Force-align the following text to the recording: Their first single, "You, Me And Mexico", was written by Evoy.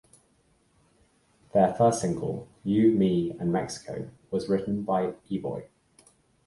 Their 1.53 1.75
first 1.75 2.01
single, 2.01 2.47
"You, 2.63 2.91
Me 2.91 3.35
And 3.39 3.51
Mexico", 3.51 4.09
was 4.31 4.49
written 4.49 4.81
by 4.81 5.13
Evoy. 5.29 5.67